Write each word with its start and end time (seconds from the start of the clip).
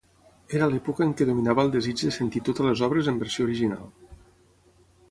Era 0.59 0.69
l'època 0.71 1.05
en 1.07 1.11
què 1.19 1.27
dominava 1.31 1.65
el 1.65 1.69
desig 1.75 2.01
de 2.07 2.11
sentir 2.17 2.43
totes 2.49 2.69
les 2.71 2.83
obres 2.89 3.13
en 3.13 3.21
versió 3.27 3.47
original. 3.51 3.87